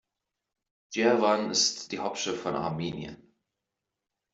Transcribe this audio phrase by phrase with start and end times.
[0.91, 3.21] Jerewan ist die Hauptstadt von Armenien.